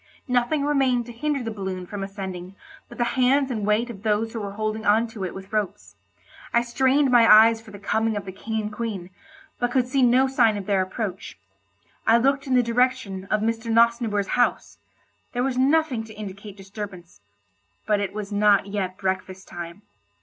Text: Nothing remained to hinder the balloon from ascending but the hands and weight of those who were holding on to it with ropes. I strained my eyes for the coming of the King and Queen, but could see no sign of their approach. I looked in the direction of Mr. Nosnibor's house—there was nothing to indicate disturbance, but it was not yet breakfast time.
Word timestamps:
Nothing 0.27 0.65
remained 0.65 1.05
to 1.05 1.11
hinder 1.11 1.43
the 1.43 1.51
balloon 1.51 1.85
from 1.85 2.03
ascending 2.03 2.55
but 2.89 2.97
the 2.97 3.03
hands 3.03 3.51
and 3.51 3.67
weight 3.67 3.87
of 3.91 4.01
those 4.01 4.33
who 4.33 4.41
were 4.41 4.53
holding 4.53 4.83
on 4.83 5.05
to 5.09 5.23
it 5.25 5.35
with 5.35 5.53
ropes. 5.53 5.95
I 6.51 6.63
strained 6.63 7.11
my 7.11 7.31
eyes 7.31 7.61
for 7.61 7.69
the 7.69 7.77
coming 7.77 8.17
of 8.17 8.25
the 8.25 8.31
King 8.31 8.59
and 8.63 8.73
Queen, 8.73 9.11
but 9.59 9.69
could 9.69 9.87
see 9.87 10.01
no 10.01 10.27
sign 10.27 10.57
of 10.57 10.65
their 10.65 10.81
approach. 10.81 11.37
I 12.07 12.17
looked 12.17 12.47
in 12.47 12.55
the 12.55 12.63
direction 12.63 13.25
of 13.25 13.41
Mr. 13.41 13.71
Nosnibor's 13.71 14.29
house—there 14.29 15.43
was 15.43 15.59
nothing 15.59 16.03
to 16.05 16.13
indicate 16.15 16.57
disturbance, 16.57 17.21
but 17.85 17.99
it 17.99 18.11
was 18.11 18.31
not 18.31 18.65
yet 18.65 18.97
breakfast 18.97 19.47
time. 19.47 19.83